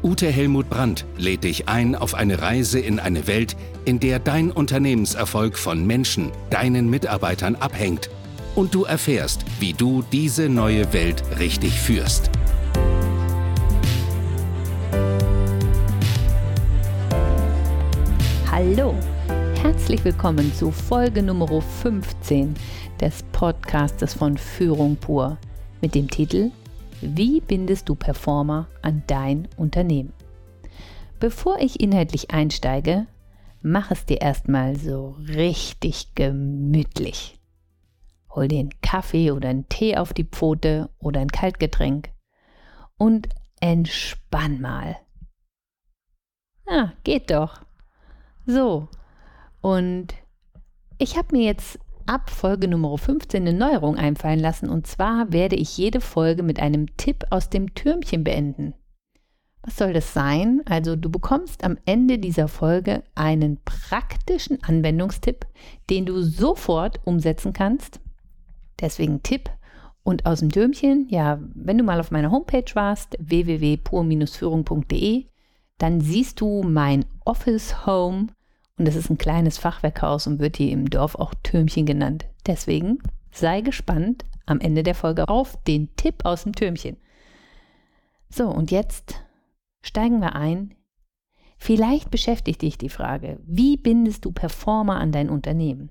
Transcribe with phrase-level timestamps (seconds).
[0.00, 4.52] Ute Helmut Brandt, lädt dich ein auf eine Reise in eine Welt, in der dein
[4.52, 8.08] Unternehmenserfolg von Menschen, deinen Mitarbeitern abhängt
[8.54, 12.30] und du erfährst, wie du diese neue Welt richtig führst.
[18.52, 18.94] Hallo,
[19.60, 22.54] herzlich willkommen zu Folge Nummer 15
[23.00, 25.38] des Podcastes von Führung pur
[25.80, 26.52] mit dem Titel
[27.00, 30.12] Wie bindest du Performer an dein Unternehmen?
[31.20, 33.06] Bevor ich inhaltlich einsteige,
[33.62, 37.38] mach es dir erstmal so richtig gemütlich.
[38.30, 42.10] Hol dir einen Kaffee oder einen Tee auf die Pfote oder ein Kaltgetränk
[42.96, 43.28] und
[43.60, 44.96] entspann mal.
[46.66, 47.62] Ah, geht doch.
[48.44, 48.88] So,
[49.60, 50.14] und
[50.98, 55.56] ich habe mir jetzt ab Folge Nummer 15 eine Neuerung einfallen lassen und zwar werde
[55.56, 58.72] ich jede Folge mit einem Tipp aus dem Türmchen beenden.
[59.62, 60.62] Was soll das sein?
[60.64, 65.46] Also du bekommst am Ende dieser Folge einen praktischen Anwendungstipp,
[65.90, 68.00] den du sofort umsetzen kannst.
[68.80, 69.50] Deswegen Tipp.
[70.02, 75.26] Und aus dem Türmchen, ja, wenn du mal auf meiner Homepage warst, www.pur-führung.de,
[75.76, 78.28] dann siehst du mein Office Home
[78.78, 82.26] und es ist ein kleines Fachwerkhaus und wird hier im Dorf auch Türmchen genannt.
[82.46, 82.98] Deswegen
[83.32, 86.96] sei gespannt am Ende der Folge auf den Tipp aus dem Türmchen.
[88.30, 89.22] So, und jetzt
[89.82, 90.74] steigen wir ein.
[91.58, 95.90] Vielleicht beschäftigt dich die Frage, wie bindest du Performer an dein Unternehmen?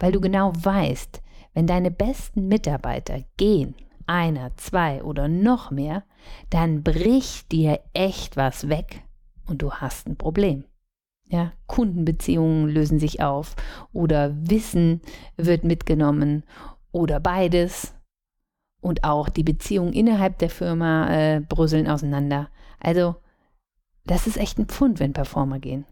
[0.00, 3.76] Weil du genau weißt, wenn deine besten Mitarbeiter gehen,
[4.06, 6.02] einer, zwei oder noch mehr,
[6.50, 9.02] dann bricht dir echt was weg
[9.46, 10.64] und du hast ein Problem.
[11.26, 13.56] Ja, Kundenbeziehungen lösen sich auf
[13.92, 15.00] oder Wissen
[15.36, 16.44] wird mitgenommen
[16.92, 17.94] oder beides.
[18.80, 22.50] Und auch die Beziehungen innerhalb der Firma äh, bröseln auseinander.
[22.78, 23.16] Also,
[24.04, 25.86] das ist echt ein Pfund, wenn Performer gehen.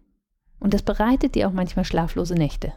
[0.60, 2.74] Und das bereitet dir auch manchmal schlaflose Nächte.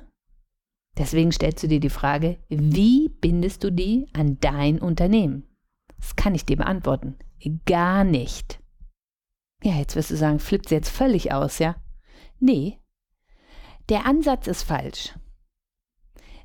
[0.97, 5.43] Deswegen stellst du dir die Frage, wie bindest du die an dein Unternehmen?
[5.97, 7.17] Das kann ich dir beantworten.
[7.65, 8.59] Gar nicht.
[9.61, 11.75] Ja, jetzt wirst du sagen, flippt sie jetzt völlig aus, ja?
[12.39, 12.79] Nee,
[13.89, 15.13] der Ansatz ist falsch.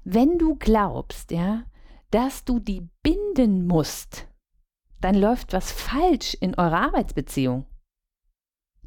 [0.04, 1.64] Wenn du glaubst, ja,
[2.10, 4.26] dass du die binden musst,
[5.00, 7.66] dann läuft was falsch in eurer Arbeitsbeziehung.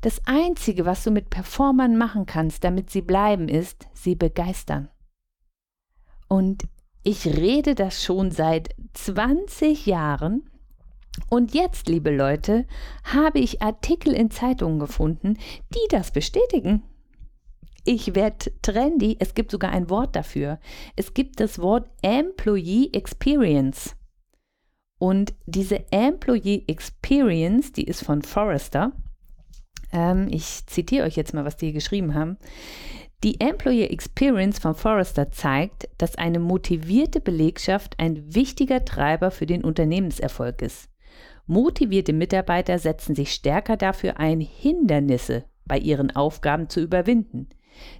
[0.01, 4.89] Das Einzige, was du mit Performern machen kannst, damit sie bleiben, ist, sie begeistern.
[6.27, 6.67] Und
[7.03, 10.49] ich rede das schon seit 20 Jahren
[11.29, 12.65] und jetzt, liebe Leute,
[13.03, 15.37] habe ich Artikel in Zeitungen gefunden,
[15.73, 16.83] die das bestätigen
[17.85, 19.17] ich werde trendy.
[19.19, 20.59] Es gibt sogar ein Wort dafür.
[20.95, 23.95] Es gibt das Wort Employee Experience.
[24.99, 28.93] Und diese Employee Experience, die ist von Forrester.
[29.91, 32.37] Ähm, ich zitiere euch jetzt mal, was die geschrieben haben.
[33.23, 39.63] Die Employee Experience von Forrester zeigt, dass eine motivierte Belegschaft ein wichtiger Treiber für den
[39.63, 40.89] Unternehmenserfolg ist.
[41.45, 47.49] Motivierte Mitarbeiter setzen sich stärker dafür ein, Hindernisse bei ihren Aufgaben zu überwinden.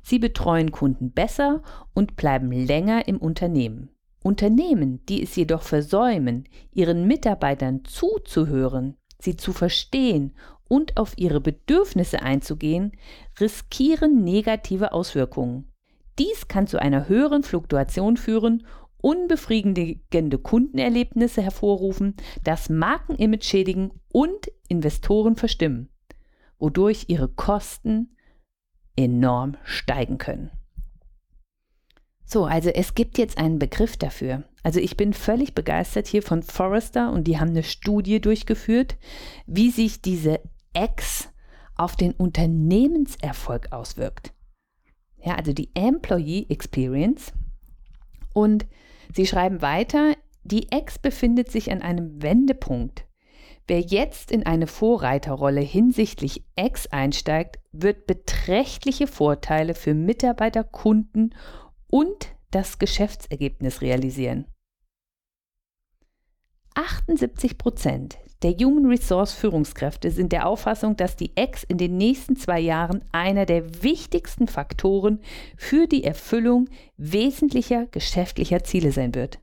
[0.02, 1.62] Sie betreuen Kunden besser
[1.94, 3.90] und bleiben länger im Unternehmen.
[4.24, 10.34] Unternehmen, die es jedoch versäumen, ihren Mitarbeitern zuzuhören, sie zu verstehen
[10.68, 12.94] und auf ihre Bedürfnisse einzugehen,
[13.40, 15.70] riskieren negative Auswirkungen.
[16.20, 18.66] Dies kann zu einer höheren Fluktuation führen,
[19.02, 25.90] unbefriedigende Kundenerlebnisse hervorrufen, das Markenimage schädigen und Investoren verstimmen,
[26.58, 28.16] wodurch ihre Kosten
[28.96, 30.52] enorm steigen können.
[32.26, 34.44] So, also es gibt jetzt einen Begriff dafür.
[34.64, 38.98] Also ich bin völlig begeistert hier von Forrester und die haben eine Studie durchgeführt,
[39.46, 40.40] wie sich diese
[40.76, 41.30] X
[41.76, 44.34] auf den Unternehmenserfolg auswirkt.
[45.18, 47.34] Ja, also die Employee Experience.
[48.34, 48.66] Und
[49.14, 53.06] sie schreiben weiter, die X befindet sich an einem Wendepunkt.
[53.68, 61.34] Wer jetzt in eine Vorreiterrolle hinsichtlich X einsteigt, wird beträchtliche Vorteile für Mitarbeiter, Kunden
[61.88, 64.46] und das Geschäftsergebnis realisieren.
[66.76, 72.36] 78 Prozent der Human Resource Führungskräfte sind der Auffassung, dass die Ex in den nächsten
[72.36, 75.22] zwei Jahren einer der wichtigsten Faktoren
[75.56, 79.40] für die Erfüllung wesentlicher geschäftlicher Ziele sein wird.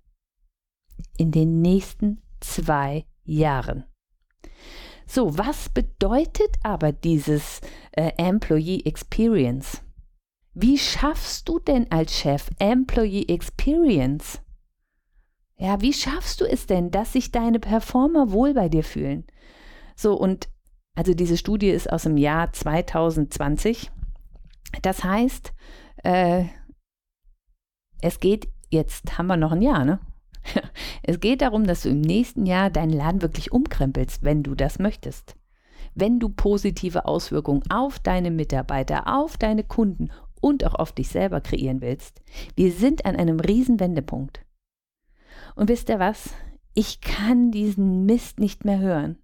[1.17, 3.85] In den nächsten zwei Jahren.
[5.13, 7.61] So, was bedeutet aber dieses
[7.91, 9.83] äh, Employee Experience?
[10.55, 14.41] Wie schaffst du denn als Chef Employee Experience?
[15.57, 19.27] Ja, wie schaffst du es denn, dass sich deine Performer wohl bei dir fühlen?
[19.97, 20.49] So, und
[20.95, 23.91] also diese Studie ist aus dem Jahr 2020.
[24.83, 25.53] Das heißt,
[26.05, 26.45] äh,
[28.01, 29.99] es geht, jetzt haben wir noch ein Jahr, ne?
[31.03, 34.79] es geht darum, dass du im nächsten Jahr deinen Laden wirklich umkrempelst, wenn du das
[34.79, 35.35] möchtest.
[35.95, 40.11] Wenn du positive Auswirkungen auf deine Mitarbeiter, auf deine Kunden
[40.41, 42.23] und auch auf dich selber kreieren willst.
[42.57, 44.41] Wir sind an einem riesen Wendepunkt.
[45.55, 46.31] Und wisst ihr was?
[46.75, 49.19] Ich kann diesen Mist nicht mehr hören.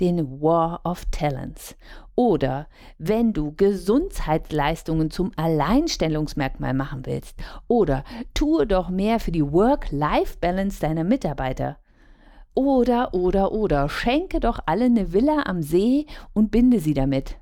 [0.00, 1.76] Den War of Talents.
[2.20, 2.68] Oder
[2.98, 7.34] wenn du Gesundheitsleistungen zum Alleinstellungsmerkmal machen willst.
[7.66, 11.78] Oder tue doch mehr für die Work-Life-Balance deiner Mitarbeiter.
[12.52, 17.38] Oder, oder, oder, schenke doch alle eine Villa am See und binde sie damit.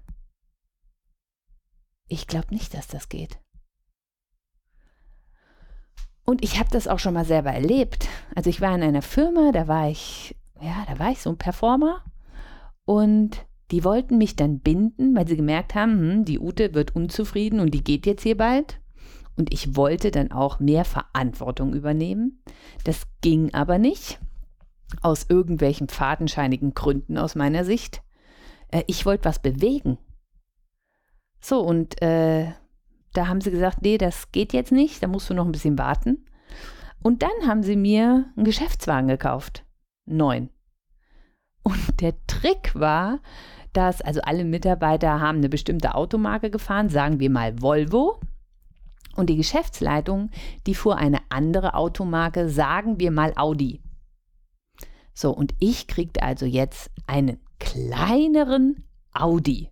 [2.06, 3.40] Ich glaube nicht, dass das geht.
[6.24, 8.06] Und ich habe das auch schon mal selber erlebt.
[8.36, 11.36] Also ich war in einer Firma, da war ich, ja, da war ich so ein
[11.36, 12.04] Performer
[12.84, 17.60] und die wollten mich dann binden, weil sie gemerkt haben, hm, die Ute wird unzufrieden
[17.60, 18.80] und die geht jetzt hier bald.
[19.36, 22.42] Und ich wollte dann auch mehr Verantwortung übernehmen.
[22.84, 24.18] Das ging aber nicht.
[25.02, 28.02] Aus irgendwelchen fadenscheinigen Gründen aus meiner Sicht.
[28.70, 29.98] Äh, ich wollte was bewegen.
[31.40, 32.52] So, und äh,
[33.12, 35.78] da haben sie gesagt, nee, das geht jetzt nicht, da musst du noch ein bisschen
[35.78, 36.24] warten.
[37.02, 39.64] Und dann haben sie mir einen Geschäftswagen gekauft.
[40.04, 40.50] Neun.
[41.62, 43.20] Und der Trick war,
[43.72, 48.20] dass also alle Mitarbeiter haben eine bestimmte Automarke gefahren, sagen wir mal Volvo.
[49.16, 50.30] Und die Geschäftsleitung,
[50.66, 53.82] die fuhr eine andere Automarke, sagen wir mal Audi.
[55.12, 59.70] So, und ich kriegte also jetzt einen kleineren Audi.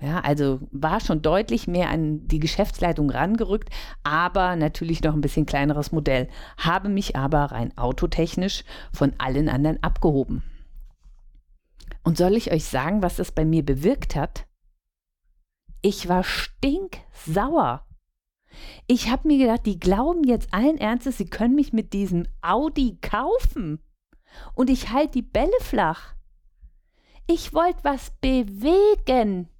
[0.00, 3.68] Ja, also war schon deutlich mehr an die Geschäftsleitung rangerückt,
[4.04, 9.82] aber natürlich noch ein bisschen kleineres Modell, habe mich aber rein autotechnisch von allen anderen
[9.82, 10.42] abgehoben.
[12.08, 14.46] Und soll ich euch sagen, was das bei mir bewirkt hat?
[15.82, 17.86] Ich war stinksauer.
[18.86, 22.96] Ich habe mir gedacht, die glauben jetzt allen Ernstes, sie können mich mit diesem Audi
[23.02, 23.84] kaufen.
[24.54, 26.14] Und ich halte die Bälle flach.
[27.26, 29.50] Ich wollte was bewegen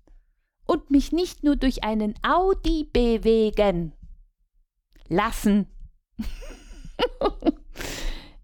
[0.65, 3.93] und mich nicht nur durch einen Audi bewegen
[5.07, 5.67] lassen.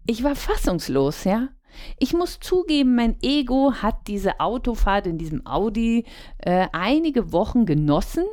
[0.05, 1.54] ich war fassungslos, ja.
[1.99, 6.05] Ich muss zugeben, mein Ego hat diese Autofahrt in diesem Audi
[6.37, 8.25] äh, einige Wochen genossen,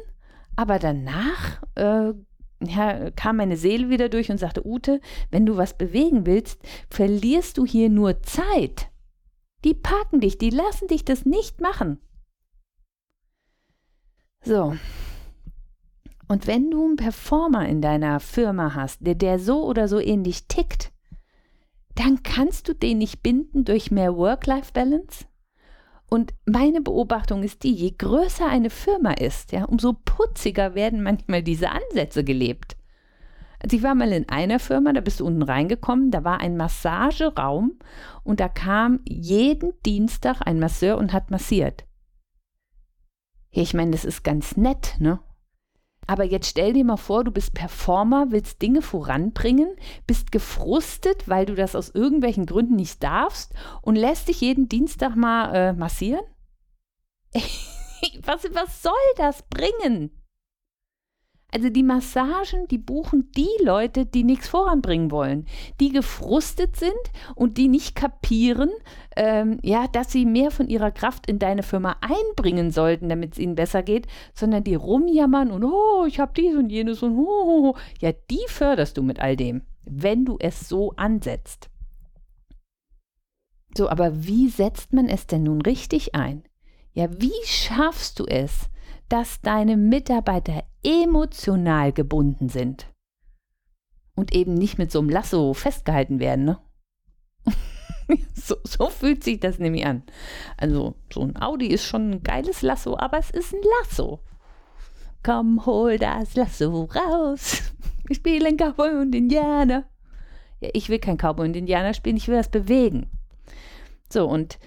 [0.56, 2.12] aber danach äh,
[2.64, 5.00] ja, kam meine Seele wieder durch und sagte, Ute,
[5.30, 6.60] wenn du was bewegen willst,
[6.90, 8.88] verlierst du hier nur Zeit.
[9.64, 11.98] Die packen dich, die lassen dich das nicht machen.
[14.44, 14.76] So.
[16.28, 20.48] Und wenn du einen Performer in deiner Firma hast, der, der so oder so ähnlich
[20.48, 20.92] tickt,
[21.94, 25.26] dann kannst du den nicht binden durch mehr Work-Life-Balance.
[26.08, 31.42] Und meine Beobachtung ist die, je größer eine Firma ist, ja, umso putziger werden manchmal
[31.42, 32.76] diese Ansätze gelebt.
[33.62, 36.56] Also ich war mal in einer Firma, da bist du unten reingekommen, da war ein
[36.56, 37.78] Massageraum
[38.24, 41.84] und da kam jeden Dienstag ein Masseur und hat massiert.
[43.50, 45.20] Ich meine, das ist ganz nett, ne?
[46.06, 51.46] Aber jetzt stell dir mal vor, du bist Performer, willst Dinge voranbringen, bist gefrustet, weil
[51.46, 56.24] du das aus irgendwelchen Gründen nicht darfst und lässt dich jeden Dienstag mal äh, massieren?
[58.24, 60.21] was, was soll das bringen?
[61.54, 65.44] Also die Massagen, die buchen die Leute, die nichts voranbringen wollen,
[65.80, 66.92] die gefrustet sind
[67.34, 68.70] und die nicht kapieren,
[69.16, 73.38] ähm, ja, dass sie mehr von ihrer Kraft in deine Firma einbringen sollten, damit es
[73.38, 77.26] ihnen besser geht, sondern die rumjammern und oh, ich habe dies und jenes und oh,
[77.28, 81.68] oh, oh, ja, die förderst du mit all dem, wenn du es so ansetzt.
[83.76, 86.44] So, aber wie setzt man es denn nun richtig ein?
[86.94, 88.70] Ja, wie schaffst du es,
[89.10, 92.86] dass deine Mitarbeiter emotional gebunden sind
[94.14, 96.44] und eben nicht mit so einem Lasso festgehalten werden.
[96.44, 96.58] Ne?
[98.34, 100.02] so, so, fühlt sich das nämlich an.
[100.56, 104.20] Also so ein Audi ist schon ein geiles Lasso, aber es ist ein Lasso.
[105.22, 107.62] Komm, hol das Lasso raus.
[108.06, 109.84] Wir spielen Cowboy und Indianer.
[110.60, 113.08] Ja, ich will kein Cowboy und Indianer spielen, ich will das bewegen.
[114.08, 114.58] So, und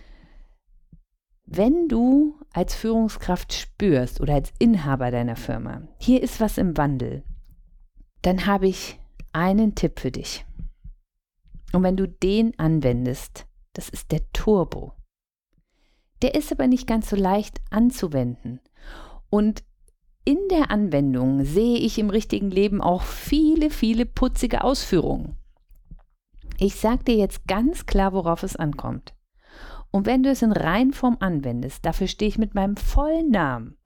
[1.46, 7.24] wenn du als Führungskraft spürst oder als Inhaber deiner Firma, hier ist was im Wandel,
[8.22, 9.00] dann habe ich
[9.34, 10.46] einen Tipp für dich.
[11.74, 14.94] Und wenn du den anwendest, das ist der Turbo.
[16.22, 18.62] Der ist aber nicht ganz so leicht anzuwenden.
[19.30, 19.64] Und
[20.24, 25.36] in der Anwendung sehe ich im richtigen Leben auch viele, viele putzige Ausführungen.
[26.58, 29.15] Ich sage dir jetzt ganz klar, worauf es ankommt.
[29.96, 33.78] Und wenn du es in Reinform anwendest, dafür stehe ich mit meinem vollen Namen,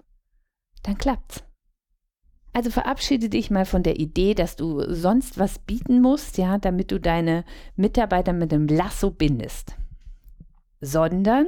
[0.81, 1.43] dann klappt's.
[2.51, 6.89] Also verabschiede dich mal von der Idee, dass du sonst was bieten musst, ja, damit
[6.89, 9.75] du deine Mitarbeiter mit einem Lasso bindest.
[10.81, 11.45] Sondern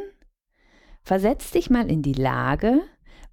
[1.01, 2.82] versetz dich mal in die Lage,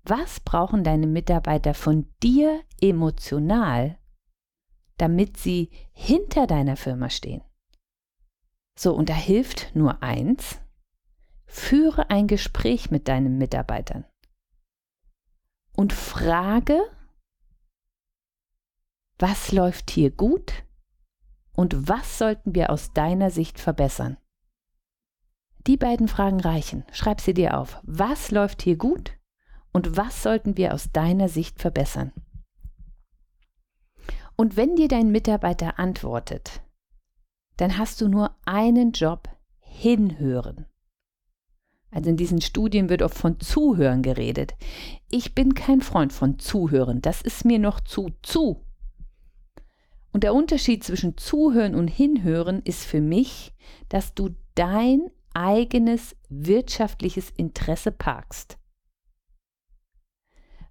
[0.04, 3.98] was brauchen deine Mitarbeiter von dir emotional,
[4.96, 7.42] damit sie hinter deiner Firma stehen?
[8.78, 10.62] So, und da hilft nur eins,
[11.48, 14.04] führe ein Gespräch mit deinen Mitarbeitern
[15.74, 16.78] und frage,
[19.18, 20.52] was läuft hier gut
[21.52, 24.16] und was sollten wir aus deiner Sicht verbessern?
[25.66, 26.84] Die beiden Fragen reichen.
[26.92, 27.80] Schreib sie dir auf.
[27.82, 29.18] Was läuft hier gut
[29.72, 32.12] und was sollten wir aus deiner Sicht verbessern?
[34.36, 36.62] Und wenn dir dein Mitarbeiter antwortet,
[37.56, 39.28] dann hast du nur einen Job,
[39.60, 40.66] hinhören.
[41.90, 44.54] Also in diesen Studien wird oft von Zuhören geredet.
[45.10, 47.00] Ich bin kein Freund von Zuhören.
[47.00, 48.64] Das ist mir noch zu zu.
[50.12, 53.54] Und der Unterschied zwischen Zuhören und Hinhören ist für mich,
[53.88, 58.58] dass du dein eigenes wirtschaftliches Interesse parkst.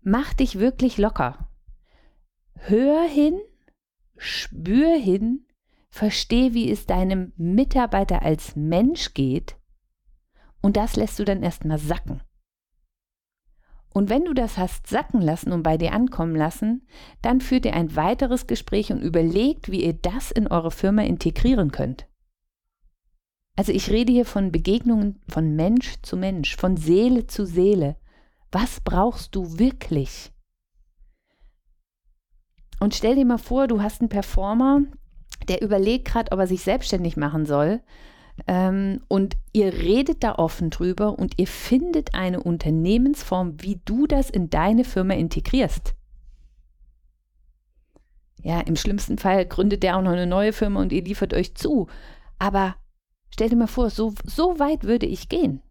[0.02, 1.50] Mach dich wirklich locker.
[2.54, 3.40] Hör hin,
[4.18, 5.46] spür hin,
[5.90, 9.58] versteh, wie es deinem Mitarbeiter als Mensch geht
[10.62, 12.22] und das lässt du dann erstmal sacken.
[13.94, 16.86] Und wenn du das hast sacken lassen und bei dir ankommen lassen,
[17.22, 21.72] dann führt ihr ein weiteres Gespräch und überlegt, wie ihr das in eure Firma integrieren
[21.72, 22.08] könnt.
[23.56, 27.98] Also ich rede hier von Begegnungen von Mensch zu Mensch, von Seele zu Seele.
[28.52, 30.32] Was brauchst du wirklich?
[32.80, 34.84] Und stell dir mal vor, du hast einen Performer,
[35.48, 37.82] der überlegt gerade, ob er sich selbstständig machen soll
[38.46, 44.30] ähm, und ihr redet da offen drüber und ihr findet eine Unternehmensform, wie du das
[44.30, 45.96] in deine Firma integrierst.
[48.44, 51.56] Ja, im schlimmsten Fall gründet der auch noch eine neue Firma und ihr liefert euch
[51.56, 51.88] zu.
[52.38, 52.76] Aber
[53.34, 55.62] stell dir mal vor, so, so weit würde ich gehen.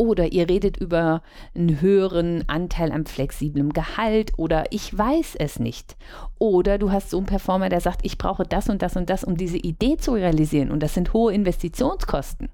[0.00, 1.20] Oder ihr redet über
[1.54, 5.94] einen höheren Anteil am flexiblen Gehalt oder ich weiß es nicht.
[6.38, 9.24] Oder du hast so einen Performer, der sagt, ich brauche das und das und das,
[9.24, 12.48] um diese Idee zu realisieren und das sind hohe Investitionskosten.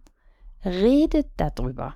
[0.65, 1.95] Redet darüber.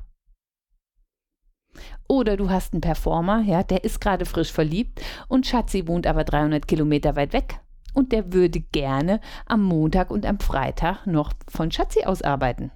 [2.06, 6.22] Oder du hast einen Performer, ja, der ist gerade frisch verliebt und Schatzi wohnt aber
[6.22, 7.58] 300 Kilometer weit weg.
[7.92, 12.70] Und der würde gerne am Montag und am Freitag noch von Schatzi aus arbeiten.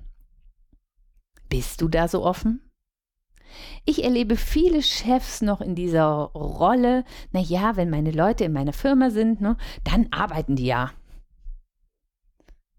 [1.49, 2.61] Bist du da so offen?
[3.85, 9.11] Ich erlebe viele Chefs noch in dieser Rolle, naja, wenn meine Leute in meiner Firma
[9.11, 10.91] sind, ne, dann arbeiten die ja.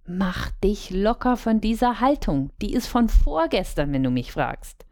[0.07, 2.51] Mach dich locker von dieser Haltung.
[2.62, 4.86] Die ist von vorgestern, wenn du mich fragst.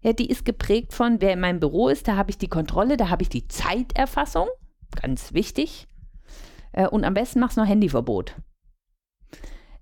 [0.00, 2.96] Ja, die ist geprägt von, wer in meinem Büro ist, da habe ich die Kontrolle,
[2.96, 4.48] da habe ich die Zeiterfassung,
[5.02, 5.88] ganz wichtig.
[6.72, 8.36] Äh, und am besten machst du noch Handyverbot.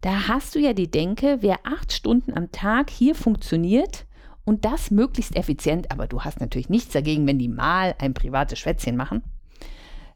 [0.06, 4.06] Da hast du ja die Denke, wer acht Stunden am Tag hier funktioniert
[4.44, 8.60] und das möglichst effizient, aber du hast natürlich nichts dagegen, wenn die mal ein privates
[8.60, 9.24] Schwätzchen machen,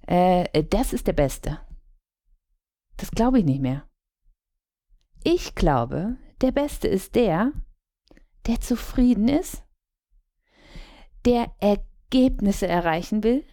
[0.06, 1.59] äh, das ist der Beste.
[2.99, 3.85] Das glaube ich nicht mehr.
[5.25, 7.50] Ich glaube, der Beste ist der,
[8.47, 9.64] der zufrieden ist,
[11.25, 13.44] der Ergebnisse erreichen will,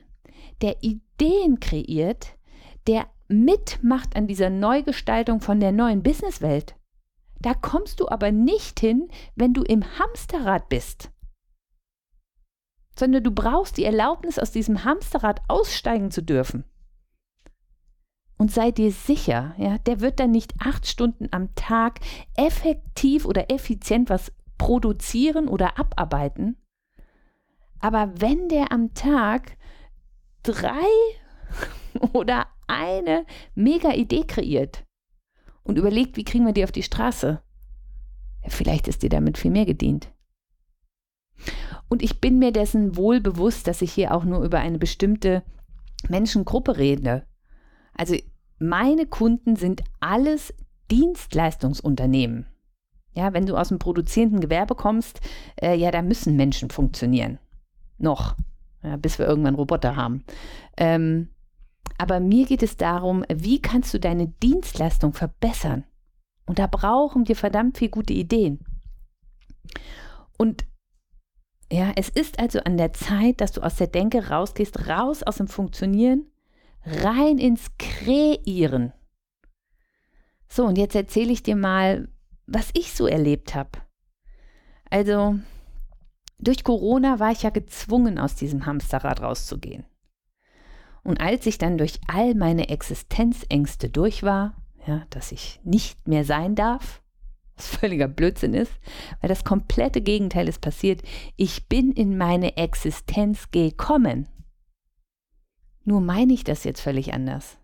[0.61, 2.37] der Ideen kreiert,
[2.85, 6.75] der mitmacht an dieser Neugestaltung von der neuen Businesswelt.
[7.39, 11.11] Da kommst du aber nicht hin, wenn du im Hamsterrad bist.
[12.97, 16.63] Sondern du brauchst die Erlaubnis, aus diesem Hamsterrad aussteigen zu dürfen.
[18.37, 21.99] Und sei dir sicher, ja, der wird dann nicht acht Stunden am Tag
[22.35, 26.57] effektiv oder effizient was produzieren oder abarbeiten.
[27.79, 29.57] Aber wenn der am Tag
[30.43, 30.87] drei
[32.13, 34.85] oder eine mega Idee kreiert
[35.63, 37.41] und überlegt, wie kriegen wir die auf die Straße,
[38.43, 40.11] ja, vielleicht ist dir damit viel mehr gedient.
[41.89, 45.43] Und ich bin mir dessen wohl bewusst, dass ich hier auch nur über eine bestimmte
[46.09, 47.25] Menschengruppe rede.
[47.93, 48.15] Also
[48.59, 50.53] meine Kunden sind alles
[50.91, 52.47] Dienstleistungsunternehmen.
[53.13, 55.21] Ja, wenn du aus dem produzierenden Gewerbe kommst,
[55.61, 57.39] äh, ja, da müssen Menschen funktionieren.
[57.97, 58.35] Noch.
[58.83, 60.23] Ja, bis wir irgendwann Roboter haben.
[60.77, 61.29] Ähm,
[61.97, 65.83] aber mir geht es darum, wie kannst du deine Dienstleistung verbessern?
[66.45, 68.59] Und da brauchen wir verdammt viel gute Ideen.
[70.37, 70.65] Und
[71.71, 75.37] ja, es ist also an der Zeit, dass du aus der Denke rausgehst, raus aus
[75.37, 76.31] dem Funktionieren,
[76.85, 78.93] rein ins Kreieren.
[80.47, 82.07] So, und jetzt erzähle ich dir mal,
[82.45, 83.71] was ich so erlebt habe.
[84.89, 85.37] Also,
[86.39, 89.85] durch Corona war ich ja gezwungen, aus diesem Hamsterrad rauszugehen.
[91.07, 96.25] Und als ich dann durch all meine Existenzängste durch war, ja, dass ich nicht mehr
[96.25, 97.01] sein darf,
[97.55, 98.73] was völliger Blödsinn ist,
[99.21, 101.01] weil das komplette Gegenteil ist passiert.
[101.37, 104.27] Ich bin in meine Existenz gekommen.
[105.85, 107.57] Nur meine ich das jetzt völlig anders.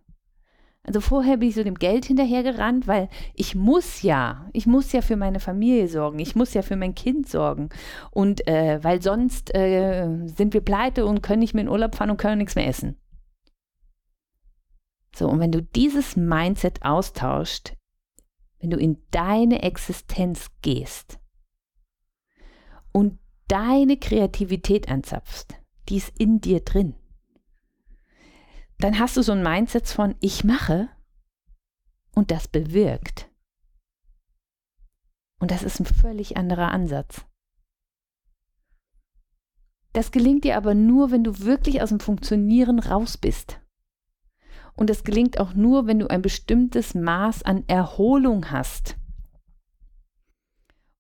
[0.82, 5.02] Also vorher bin ich so dem Geld hinterhergerannt, weil ich muss ja, ich muss ja
[5.02, 7.68] für meine Familie sorgen, ich muss ja für mein Kind sorgen.
[8.10, 12.10] Und äh, weil sonst äh, sind wir pleite und können nicht mehr in Urlaub fahren
[12.10, 12.96] und können nichts mehr essen.
[15.16, 17.76] So, und wenn du dieses Mindset austauscht,
[18.60, 21.20] wenn du in deine Existenz gehst
[22.92, 25.56] und deine Kreativität anzapfst,
[25.90, 26.96] die ist in dir drin,
[28.80, 30.90] dann hast du so ein Mindset von ich mache
[32.16, 33.30] und das bewirkt.
[35.40, 37.26] Und das ist ein völlig anderer Ansatz.
[39.92, 43.60] Das gelingt dir aber nur, wenn du wirklich aus dem Funktionieren raus bist.
[44.76, 48.98] Und das gelingt auch nur, wenn du ein bestimmtes Maß an Erholung hast.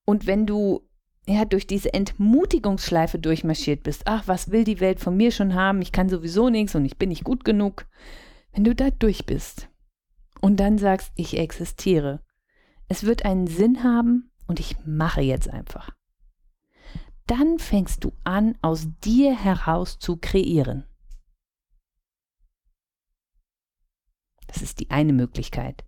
[0.05, 0.81] Und wenn du
[1.27, 5.81] ja, durch diese Entmutigungsschleife durchmarschiert bist, ach, was will die Welt von mir schon haben,
[5.81, 7.85] ich kann sowieso nichts und ich bin nicht gut genug,
[8.51, 9.69] wenn du da durch bist
[10.41, 12.21] und dann sagst, ich existiere,
[12.89, 15.91] es wird einen Sinn haben und ich mache jetzt einfach,
[17.25, 20.83] dann fängst du an, aus dir heraus zu kreieren.
[24.53, 25.83] Das ist die eine Möglichkeit.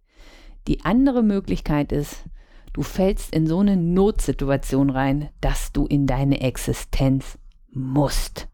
[0.68, 2.26] Die andere Möglichkeit ist,
[2.74, 7.38] du fällst in so eine Notsituation rein, dass du in deine Existenz
[7.70, 8.48] musst.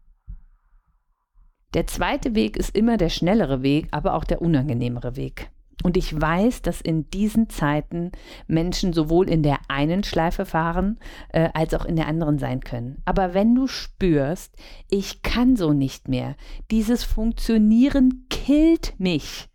[1.72, 5.50] Der zweite Weg ist immer der schnellere Weg, aber auch der unangenehmere Weg.
[5.82, 8.12] Und ich weiß, dass in diesen Zeiten
[8.46, 10.98] Menschen sowohl in der einen Schleife fahren,
[11.30, 13.00] äh, als auch in der anderen sein können.
[13.06, 14.54] Aber wenn du spürst,
[14.90, 16.36] ich kann so nicht mehr,
[16.70, 19.48] dieses Funktionieren killt mich,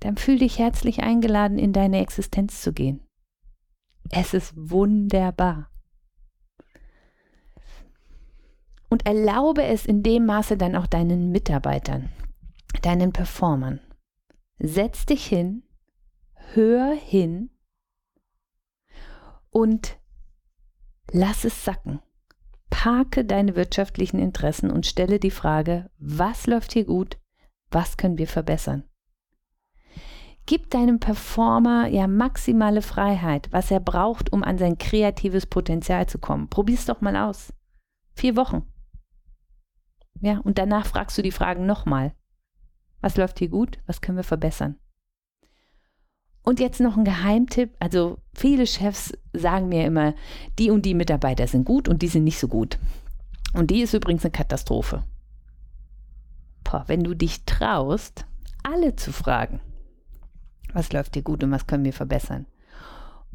[0.00, 3.00] dann fühl dich herzlich eingeladen, in deine Existenz zu gehen.
[4.10, 5.70] Es ist wunderbar.
[8.88, 12.10] Und erlaube es in dem Maße dann auch deinen Mitarbeitern,
[12.82, 13.80] deinen Performern.
[14.58, 15.64] Setz dich hin,
[16.54, 17.50] hör hin
[19.50, 19.98] und
[21.10, 22.00] lass es sacken.
[22.70, 27.18] Parke deine wirtschaftlichen Interessen und stelle die Frage, was läuft hier gut,
[27.70, 28.84] was können wir verbessern.
[30.46, 36.18] Gib deinem Performer ja maximale Freiheit, was er braucht, um an sein kreatives Potenzial zu
[36.18, 36.48] kommen.
[36.48, 37.52] Probier's doch mal aus.
[38.14, 38.62] Vier Wochen.
[40.20, 42.14] Ja, und danach fragst du die Fragen nochmal.
[43.00, 43.78] Was läuft hier gut?
[43.86, 44.76] Was können wir verbessern?
[46.42, 47.74] Und jetzt noch ein Geheimtipp.
[47.80, 50.14] Also viele Chefs sagen mir immer,
[50.60, 52.78] die und die Mitarbeiter sind gut und die sind nicht so gut.
[53.52, 55.02] Und die ist übrigens eine Katastrophe.
[56.62, 58.26] Boah, wenn du dich traust,
[58.62, 59.60] alle zu fragen,
[60.72, 62.46] was läuft dir gut und was können wir verbessern.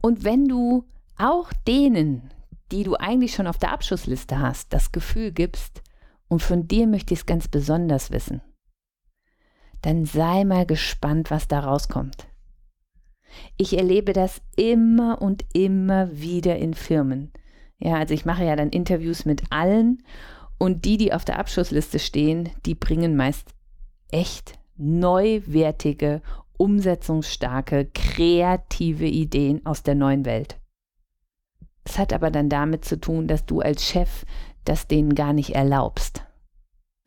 [0.02, 0.86] Und wenn du
[1.18, 2.32] auch denen,
[2.72, 5.82] die du eigentlich schon auf der Abschussliste hast, das Gefühl gibst,
[6.28, 8.42] und von dir möchte ich es ganz besonders wissen,
[9.82, 12.28] dann sei mal gespannt, was da rauskommt.
[13.58, 17.32] Ich erlebe das immer und immer wieder in Firmen.
[17.80, 20.04] Ja, also ich mache ja dann Interviews mit allen
[20.58, 23.54] und die, die auf der Abschussliste stehen, die bringen meist
[24.12, 26.22] echt neuwertige
[26.62, 30.60] umsetzungsstarke, kreative Ideen aus der neuen Welt.
[31.84, 34.26] Das hat aber dann damit zu tun, dass du als Chef
[34.64, 36.24] das denen gar nicht erlaubst.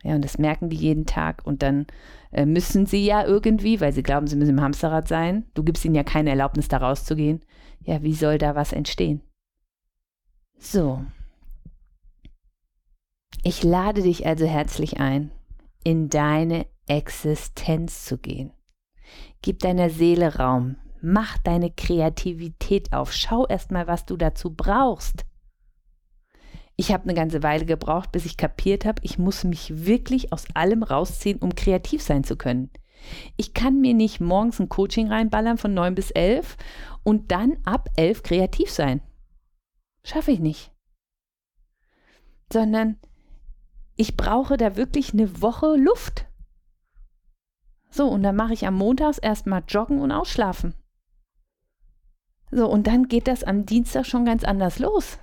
[0.03, 1.87] Ja, und das merken die jeden Tag und dann
[2.33, 5.45] äh, müssen sie ja irgendwie, weil sie glauben, sie müssen im Hamsterrad sein.
[5.55, 7.45] Du gibst ihnen ja keine Erlaubnis, da rauszugehen.
[7.81, 9.23] Ja, wie soll da was entstehen?
[10.59, 11.05] So.
[13.45, 15.31] Ich lade dich also herzlich ein,
[15.85, 18.54] in deine Existenz zu gehen.
[19.45, 20.77] Gib deiner Seele Raum.
[21.03, 23.13] Mach deine Kreativität auf.
[23.13, 25.27] Schau erst mal, was du dazu brauchst.
[26.77, 30.47] Ich habe eine ganze Weile gebraucht, bis ich kapiert habe, ich muss mich wirklich aus
[30.55, 32.71] allem rausziehen, um kreativ sein zu können.
[33.37, 36.57] Ich kann mir nicht morgens ein Coaching reinballern von 9 bis 11
[37.03, 39.03] und dann ab 11 kreativ sein.
[40.05, 40.73] Schaffe ich nicht.
[42.51, 42.97] Sondern
[43.95, 46.25] ich brauche da wirklich eine Woche Luft.
[47.95, 50.75] So, und dann mache ich am Montags erstmal joggen und ausschlafen.
[52.51, 55.21] So, und dann geht das am Dienstag schon ganz anders los.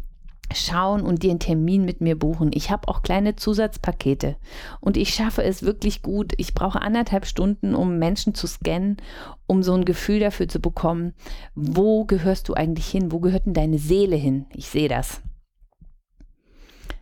[0.55, 2.51] schauen und dir einen Termin mit mir buchen.
[2.53, 4.37] Ich habe auch kleine Zusatzpakete
[4.81, 6.35] und ich schaffe es wirklich gut.
[6.37, 8.99] Ich brauche anderthalb Stunden, um Menschen zu scannen,
[9.47, 11.14] um so ein Gefühl dafür zu bekommen,
[11.55, 13.11] wo gehörst du eigentlich hin?
[13.11, 14.45] Wo gehört denn deine Seele hin?
[14.53, 15.23] Ich sehe das.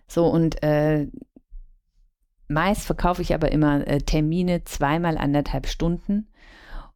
[0.07, 1.09] So und äh,
[2.48, 6.28] meist verkaufe ich aber immer äh, Termine zweimal anderthalb Stunden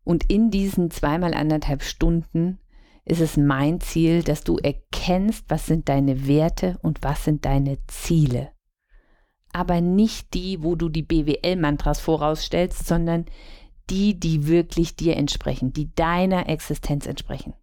[0.05, 2.59] und in diesen zweimal anderthalb Stunden
[3.05, 7.79] ist es mein Ziel, dass du erkennst, was sind deine Werte und was sind deine
[7.87, 8.51] Ziele.
[9.53, 13.27] Aber nicht die, wo du die BWL-Mantras vorausstellst, sondern
[13.91, 17.55] die, die wirklich dir entsprechen, die deiner Existenz entsprechen.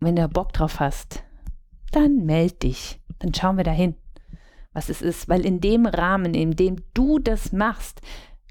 [0.00, 1.24] Und wenn du Bock drauf hast,
[1.92, 3.94] dann meld dich, dann schauen wir dahin,
[4.76, 8.02] was es ist, weil in dem Rahmen, in dem du das machst,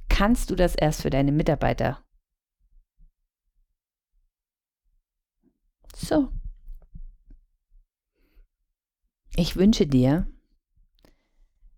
[0.10, 2.06] kannst du das erst für deine Mitarbeiter
[5.96, 6.30] So.
[9.36, 10.28] Ich wünsche dir,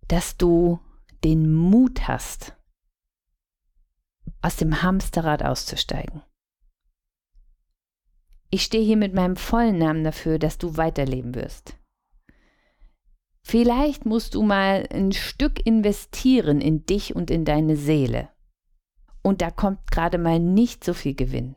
[0.08, 0.80] dass du
[1.24, 2.58] den Mut hast,
[4.42, 6.24] aus dem Hamsterrad auszusteigen.
[8.50, 11.78] Ich stehe hier mit meinem vollen Namen dafür, dass du weiterleben wirst.
[13.50, 18.28] Vielleicht musst du mal ein Stück investieren in dich und in deine Seele.
[19.22, 21.56] Und da kommt gerade mal nicht so viel Gewinn.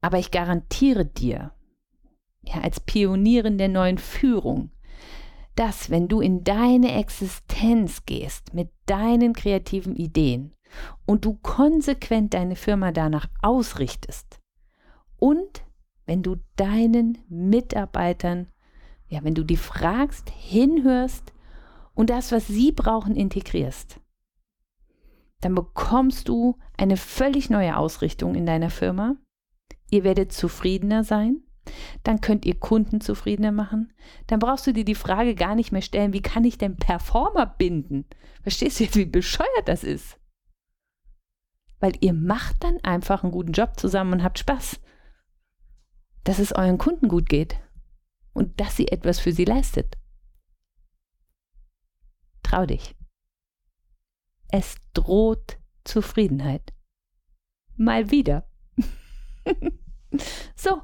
[0.00, 1.52] Aber ich garantiere dir,
[2.40, 4.70] ja, als Pionierin der neuen Führung,
[5.54, 10.54] dass wenn du in deine Existenz gehst mit deinen kreativen Ideen
[11.04, 14.40] und du konsequent deine Firma danach ausrichtest
[15.18, 15.62] und
[16.06, 18.46] wenn du deinen Mitarbeitern,
[19.08, 21.32] ja, wenn du die fragst, hinhörst
[21.94, 24.00] und das, was sie brauchen, integrierst,
[25.40, 29.16] dann bekommst du eine völlig neue Ausrichtung in deiner Firma.
[29.90, 31.42] Ihr werdet zufriedener sein,
[32.02, 33.92] dann könnt ihr Kunden zufriedener machen.
[34.26, 37.46] Dann brauchst du dir die Frage gar nicht mehr stellen, wie kann ich denn Performer
[37.46, 38.04] binden?
[38.42, 40.18] Verstehst du jetzt, wie bescheuert das ist?
[41.80, 44.80] Weil ihr macht dann einfach einen guten Job zusammen und habt Spaß.
[46.24, 47.58] Dass es euren Kunden gut geht
[48.38, 49.98] und dass sie etwas für sie leistet.
[52.44, 52.94] Trau dich.
[54.50, 56.72] Es droht Zufriedenheit.
[57.76, 58.48] Mal wieder.
[60.54, 60.80] so,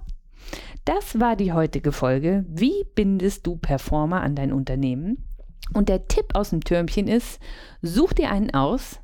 [0.85, 2.45] das war die heutige Folge.
[2.49, 5.29] Wie bindest du Performer an dein Unternehmen?
[5.73, 7.41] Und der Tipp aus dem Türmchen ist,
[7.81, 9.01] such dir einen aus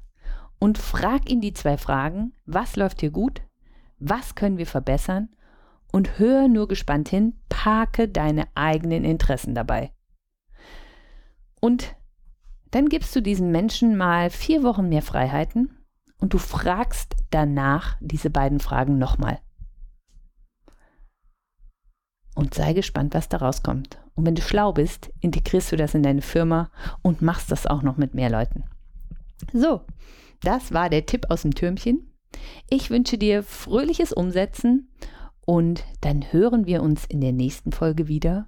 [0.58, 3.42] und frag ihn die zwei Fragen, was läuft hier gut,
[3.98, 5.28] was können wir verbessern
[5.92, 9.92] und hör nur gespannt hin, parke deine eigenen Interessen dabei.
[11.60, 11.94] Und
[12.70, 15.78] dann gibst du diesen Menschen mal vier Wochen mehr Freiheiten
[16.18, 19.40] und du fragst danach diese beiden Fragen nochmal
[22.40, 23.98] und sei gespannt, was da rauskommt.
[24.14, 26.70] Und wenn du schlau bist, integrierst du das in deine Firma
[27.02, 28.64] und machst das auch noch mit mehr Leuten.
[29.52, 29.82] So,
[30.42, 32.10] das war der Tipp aus dem Türmchen.
[32.68, 34.88] Ich wünsche dir fröhliches Umsetzen
[35.44, 38.46] und dann hören wir uns in der nächsten Folge wieder.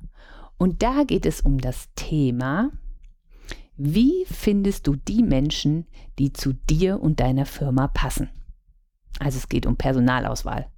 [0.58, 2.70] Und da geht es um das Thema,
[3.76, 5.86] wie findest du die Menschen,
[6.18, 8.28] die zu dir und deiner Firma passen?
[9.18, 10.68] Also es geht um Personalauswahl.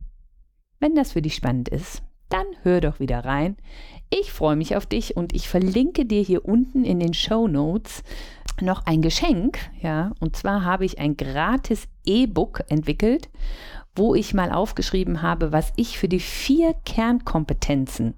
[0.81, 3.57] Wenn das für dich spannend ist, dann hör doch wieder rein.
[4.11, 8.03] Ich freue mich auf dich und ich verlinke dir hier unten in den Show Notes
[8.61, 13.29] noch ein Geschenk, ja, und zwar habe ich ein gratis E-Book entwickelt,
[13.97, 18.15] wo ich mal aufgeschrieben habe, was ich für die vier Kernkompetenzen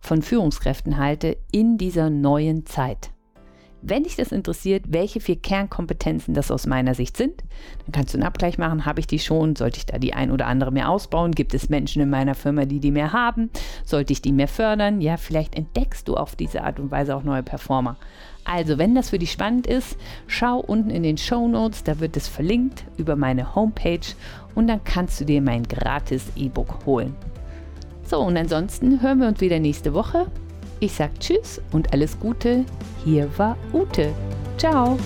[0.00, 3.10] von Führungskräften halte in dieser neuen Zeit.
[3.80, 7.44] Wenn dich das interessiert, welche vier Kernkompetenzen das aus meiner Sicht sind,
[7.84, 8.84] dann kannst du einen Abgleich machen.
[8.84, 9.54] Habe ich die schon?
[9.54, 11.30] Sollte ich da die ein oder andere mehr ausbauen?
[11.30, 13.50] Gibt es Menschen in meiner Firma, die die mehr haben?
[13.84, 15.00] Sollte ich die mehr fördern?
[15.00, 17.96] Ja, vielleicht entdeckst du auf diese Art und Weise auch neue Performer.
[18.44, 22.16] Also, wenn das für dich spannend ist, schau unten in den Show Notes, da wird
[22.16, 24.00] es verlinkt über meine Homepage
[24.58, 27.14] und dann kannst du dir mein gratis E-Book holen.
[28.02, 30.26] So, und ansonsten hören wir uns wieder nächste Woche.
[30.80, 32.64] Ich sag Tschüss und alles Gute.
[33.04, 34.12] Hier war Ute.
[34.56, 34.98] Ciao.